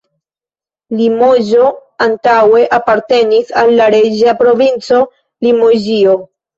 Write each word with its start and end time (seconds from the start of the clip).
Limoĝo 1.01 1.67
antaŭe 2.07 2.65
apartenis 2.81 3.55
al 3.65 3.73
la 3.83 3.93
reĝa 3.99 4.37
provinco 4.45 5.07
Limoĝio. 5.51 6.23